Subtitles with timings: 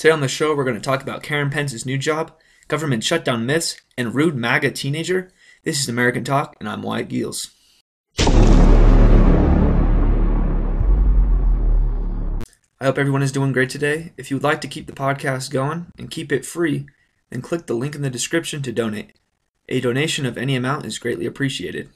[0.00, 2.32] Today on the show, we're going to talk about Karen Pence's new job,
[2.68, 5.30] government shutdown myths, and rude MAGA teenager.
[5.62, 7.50] This is American Talk, and I'm Wyatt Giels.
[12.80, 14.14] I hope everyone is doing great today.
[14.16, 16.86] If you would like to keep the podcast going and keep it free,
[17.28, 19.12] then click the link in the description to donate.
[19.68, 21.90] A donation of any amount is greatly appreciated.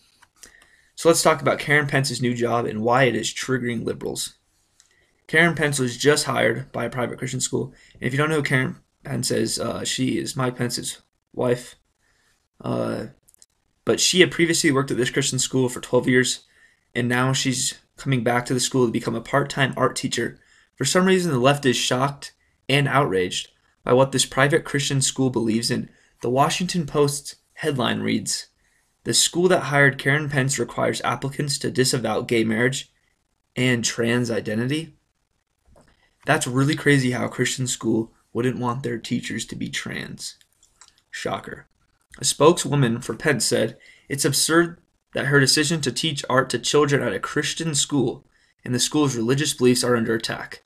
[0.95, 4.35] So let's talk about Karen Pence's new job and why it is triggering liberals.
[5.27, 7.73] Karen Pence was just hired by a private Christian school.
[7.95, 11.01] And if you don't know who Karen Pence is, uh, she is Mike Pence's
[11.33, 11.77] wife.
[12.61, 13.07] Uh,
[13.85, 16.45] but she had previously worked at this Christian school for 12 years,
[16.95, 20.39] and now she's coming back to the school to become a part time art teacher.
[20.75, 22.33] For some reason, the left is shocked
[22.69, 23.49] and outraged
[23.85, 25.91] by what this private Christian school believes in.
[26.23, 28.49] The Washington Post's headline reads
[29.05, 32.91] The school that hired Karen Pence requires applicants to disavow gay marriage
[33.55, 34.97] and trans identity.
[36.27, 40.37] That's really crazy how a Christian school wouldn't want their teachers to be trans.
[41.11, 41.67] Shocker.
[42.19, 43.77] A spokeswoman for Pence said,
[44.09, 44.81] It's absurd
[45.15, 48.25] that her decision to teach art to children at a Christian school
[48.65, 50.63] and the school's religious beliefs are under attack.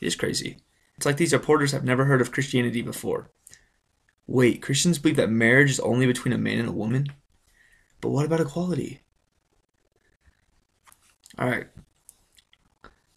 [0.00, 0.58] It is crazy.
[0.96, 3.30] It's like these reporters have never heard of Christianity before.
[4.26, 7.08] Wait, Christians believe that marriage is only between a man and a woman?
[8.00, 9.00] But what about equality?
[11.38, 11.68] Alright.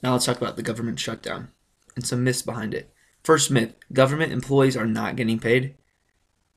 [0.02, 1.50] Now let's talk about the government shutdown
[1.96, 2.94] and some myths behind it.
[3.24, 5.76] First myth government employees are not getting paid.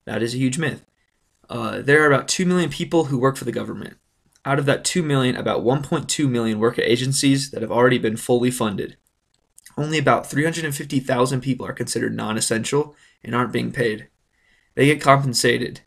[0.04, 0.84] That is a huge myth.
[1.48, 3.96] Uh, there are about 2 million people who work for the government.
[4.44, 8.16] Out of that 2 million, about 1.2 million work at agencies that have already been
[8.16, 8.96] fully funded.
[9.76, 14.08] Only about 350,000 people are considered non essential and aren't being paid.
[14.74, 15.80] They get compensated.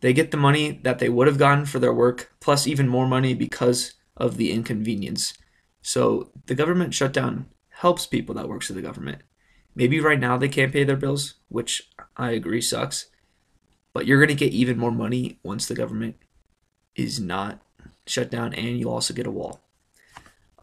[0.00, 3.06] They get the money that they would have gotten for their work, plus even more
[3.06, 5.34] money because of the inconvenience.
[5.82, 7.46] So the government shutdown
[7.80, 9.20] helps people that works for the government.
[9.74, 13.06] Maybe right now they can't pay their bills, which I agree sucks.
[13.92, 16.16] But you're going to get even more money once the government
[16.94, 17.60] is not
[18.06, 19.60] shut down and you'll also get a wall.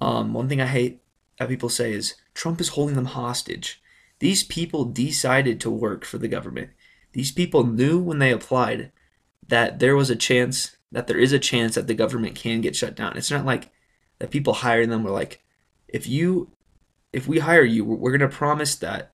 [0.02, 1.02] Um, one thing I hate
[1.38, 3.80] that people say is Trump is holding them hostage.
[4.18, 6.72] These people decided to work for the government.
[7.12, 8.92] These people knew when they applied
[9.48, 12.76] that there was a chance, that there is a chance that the government can get
[12.76, 13.16] shut down.
[13.18, 13.70] It's not like
[14.18, 15.44] that people hiring them were like,
[15.88, 16.50] if you
[17.14, 19.14] if we hire you, we're going to promise that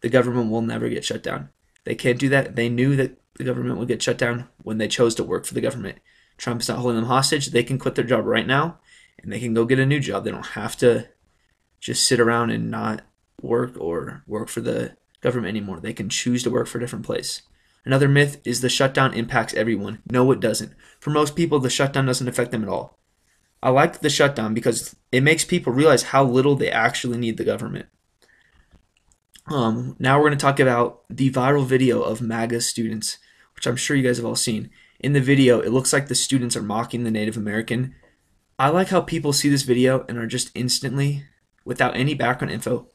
[0.00, 1.50] the government will never get shut down.
[1.84, 2.56] They can't do that.
[2.56, 5.54] They knew that the government would get shut down when they chose to work for
[5.54, 5.98] the government.
[6.38, 7.48] Trump's not holding them hostage.
[7.48, 8.78] They can quit their job right now
[9.22, 10.24] and they can go get a new job.
[10.24, 11.08] They don't have to
[11.80, 13.02] just sit around and not
[13.42, 15.80] work or work for the government anymore.
[15.80, 17.42] They can choose to work for a different place.
[17.84, 20.02] Another myth is the shutdown impacts everyone.
[20.10, 20.72] No, it doesn't.
[20.98, 22.98] For most people, the shutdown doesn't affect them at all.
[23.62, 27.44] I like the shutdown because it makes people realize how little they actually need the
[27.44, 27.86] government.
[29.48, 33.18] Um, now we're going to talk about the viral video of MAGA students,
[33.54, 34.70] which I'm sure you guys have all seen.
[34.98, 37.94] In the video, it looks like the students are mocking the Native American.
[38.58, 41.24] I like how people see this video and are just instantly,
[41.64, 42.88] without any background info,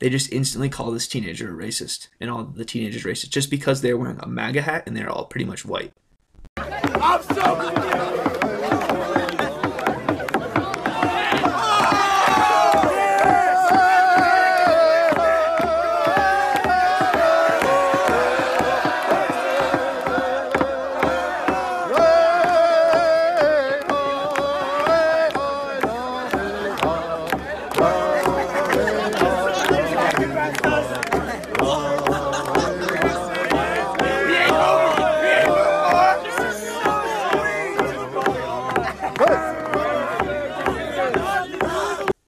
[0.00, 3.80] they just instantly call this teenager a racist and all the teenagers racist just because
[3.80, 5.92] they're wearing a MAGA hat and they're all pretty much white.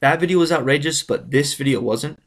[0.06, 2.20] That video was outrageous, but this video wasn't.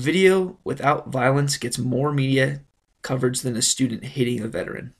[0.00, 2.62] Video without violence gets more media
[3.02, 4.94] coverage than a student hitting a veteran.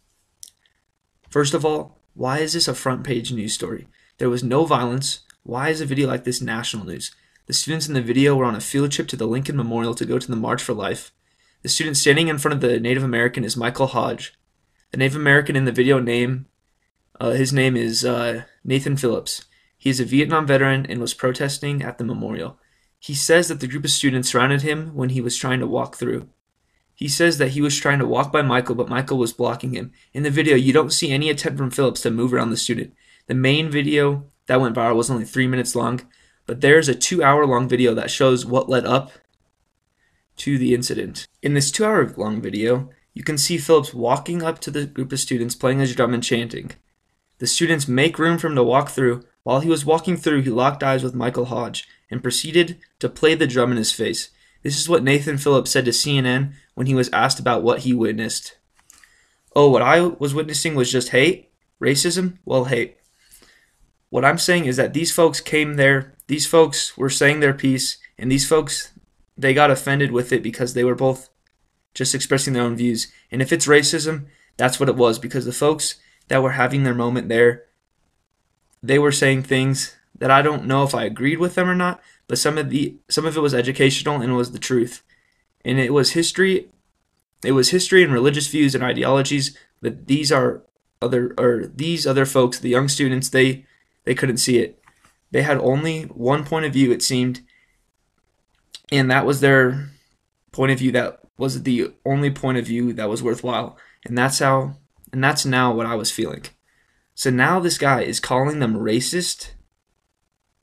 [1.28, 3.88] First of all, why is this a front page news story?
[4.18, 5.20] There was no violence.
[5.42, 7.14] Why is a video like this national news?
[7.46, 10.04] The students in the video were on a field trip to the Lincoln Memorial to
[10.04, 11.12] go to the March for Life.
[11.62, 14.34] The student standing in front of the Native American is Michael Hodge.
[14.92, 16.46] The Native American in the video name,
[17.20, 19.44] uh, his name is uh, Nathan Phillips.
[19.76, 22.58] He is a Vietnam veteran and was protesting at the memorial.
[23.00, 25.96] He says that the group of students surrounded him when he was trying to walk
[25.96, 26.28] through.
[26.94, 29.90] He says that he was trying to walk by Michael, but Michael was blocking him.
[30.12, 32.92] In the video, you don't see any attempt from Phillips to move around the student.
[33.26, 36.02] The main video that went viral was only three minutes long,
[36.44, 39.12] but there's a two hour long video that shows what led up
[40.36, 41.26] to the incident.
[41.42, 45.10] In this two hour long video, you can see Phillips walking up to the group
[45.10, 46.72] of students playing his drum and chanting.
[47.38, 49.22] The students make room for him to walk through.
[49.42, 53.34] While he was walking through, he locked eyes with Michael Hodge and proceeded to play
[53.34, 54.30] the drum in his face.
[54.62, 57.94] This is what Nathan Phillips said to CNN when he was asked about what he
[57.94, 58.56] witnessed.
[59.54, 61.50] Oh, what I was witnessing was just hate?
[61.80, 62.38] Racism?
[62.44, 62.98] Well, hate.
[64.10, 67.98] What I'm saying is that these folks came there, these folks were saying their piece,
[68.18, 68.92] and these folks,
[69.36, 71.30] they got offended with it because they were both
[71.94, 73.10] just expressing their own views.
[73.30, 75.96] And if it's racism, that's what it was because the folks
[76.28, 77.64] that were having their moment there,
[78.82, 82.00] they were saying things that I don't know if I agreed with them or not,
[82.28, 85.02] but some of the some of it was educational and was the truth.
[85.64, 86.70] And it was history
[87.42, 90.62] it was history and religious views and ideologies that these are
[91.02, 93.64] other or these other folks, the young students, they
[94.04, 94.78] they couldn't see it.
[95.30, 97.40] They had only one point of view it seemed
[98.92, 99.90] and that was their
[100.52, 103.78] point of view that was the only point of view that was worthwhile.
[104.04, 104.74] And that's how
[105.12, 106.44] and that's now what I was feeling.
[107.14, 109.52] So now this guy is calling them racist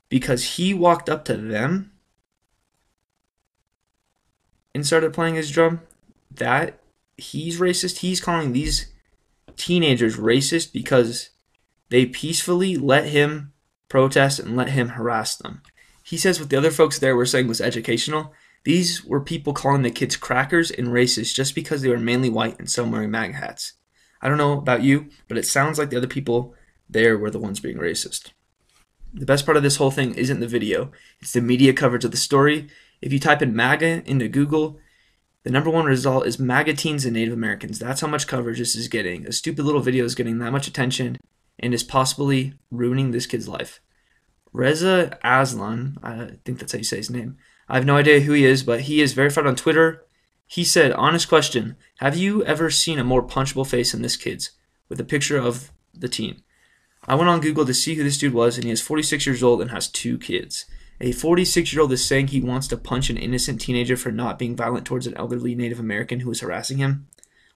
[0.10, 1.92] because he walked up to them
[4.74, 5.82] and started playing his drum.
[6.32, 6.80] That
[7.18, 8.00] he's racist.
[8.00, 8.94] He's calling these
[9.56, 11.32] teenagers racist because
[11.90, 13.54] they peacefully let him
[13.90, 15.62] protest and let him harass them.
[16.04, 18.34] He says what the other folks there were saying was educational.
[18.64, 22.60] These were people calling the kids crackers and racist just because they were mainly white
[22.60, 23.74] and some wearing MAGA hats.
[24.22, 26.54] I don't know about you, but it sounds like the other people
[26.90, 28.32] there were the ones being racist.
[29.14, 32.12] The best part of this whole thing isn't the video, it's the media coverage of
[32.12, 32.68] the story.
[33.02, 34.80] If you type in MAGA into Google,
[35.44, 37.80] the number one result is MAGA teens and Native Americans.
[37.80, 39.26] That's how much coverage this is getting.
[39.26, 41.18] A stupid little video is getting that much attention
[41.60, 43.80] and is possibly ruining this kid's life.
[44.52, 47.38] Reza Aslan, I think that's how you say his name.
[47.70, 50.08] I have no idea who he is, but he is verified on Twitter
[50.48, 54.52] he said, honest question, have you ever seen a more punchable face than this kid's?
[54.88, 56.42] With a picture of the teen.
[57.08, 59.42] I went on Google to see who this dude was, and he is 46 years
[59.42, 60.66] old and has two kids.
[61.00, 64.40] A 46 year old is saying he wants to punch an innocent teenager for not
[64.40, 67.08] being violent towards an elderly Native American who was harassing him.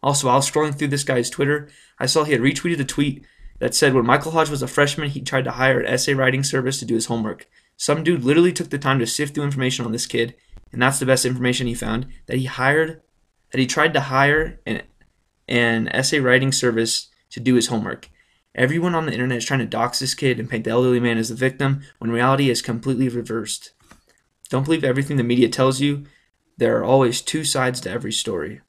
[0.04, 1.68] Also, while scrolling through this guy's Twitter,
[2.00, 3.26] I saw he had retweeted a tweet
[3.60, 6.44] that said when Michael Hodge was a freshman, he tried to hire an essay writing
[6.44, 7.48] service to do his homework.
[7.78, 10.36] Some dude literally took the time to sift through information on this kid
[10.72, 13.02] and that's the best information he found that he hired
[13.52, 14.82] that he tried to hire an,
[15.48, 18.10] an essay writing service to do his homework
[18.56, 21.18] everyone on the internet is trying to dox this kid and paint the elderly man
[21.18, 23.72] as the victim when reality is completely reversed
[24.50, 26.06] don't believe everything the media tells you
[26.58, 28.62] there are always two sides to every story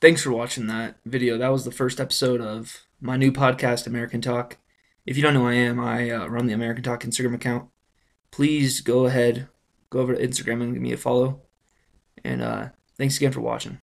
[0.00, 4.20] thanks for watching that video that was the first episode of my new podcast american
[4.20, 4.58] talk
[5.06, 7.68] if you don't know who I am, I uh, run the American Talk Instagram account.
[8.30, 9.48] Please go ahead,
[9.90, 11.42] go over to Instagram and give me a follow.
[12.24, 13.80] And uh, thanks again for watching.